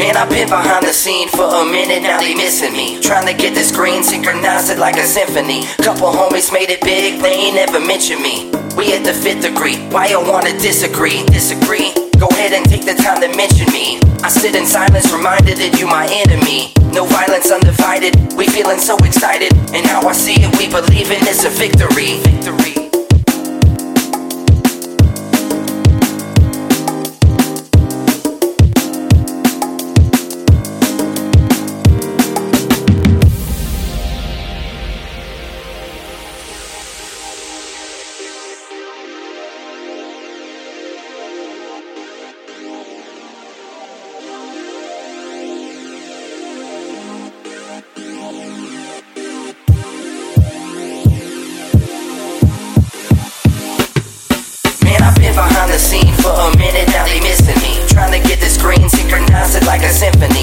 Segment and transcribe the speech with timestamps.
[0.00, 2.98] I've been behind the scene for a minute, now they missing me.
[3.00, 5.64] Trying to get this green, synchronized it like a symphony.
[5.84, 8.50] Couple homies made it big, they ain't ever mentioned me.
[8.76, 11.22] We at the fifth degree, why you wanna disagree?
[11.26, 11.92] Disagree?
[12.18, 14.00] Go ahead and take the time to mention me.
[14.24, 16.72] I sit in silence, reminded that you my enemy.
[16.94, 18.16] No violence, undivided.
[18.34, 22.20] We feeling so excited, and how I see it, we believe in it's a victory.
[22.24, 22.79] Victory.
[55.80, 57.86] The scene for a minute, now they missing me.
[57.88, 60.39] Trying to get this green, synchronized like a symphony.